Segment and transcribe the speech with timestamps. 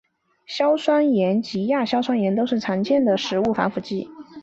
[0.47, 4.09] 硝酸盐及亚硝酸盐都是常见的食物防腐剂。